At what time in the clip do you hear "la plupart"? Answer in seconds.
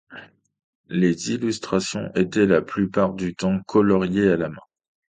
2.47-3.13